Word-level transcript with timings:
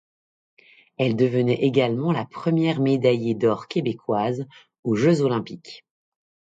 Elle 0.97 1.15
devenait 1.15 1.61
également 1.63 2.11
la 2.11 2.25
première 2.25 2.79
médaillée 2.79 3.35
d'or 3.35 3.67
québécoise 3.67 4.47
aux 4.83 4.95
Jeux 4.95 5.21
olympiques. 5.21 5.85